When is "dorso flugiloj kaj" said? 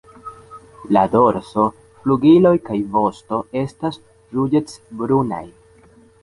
1.15-2.79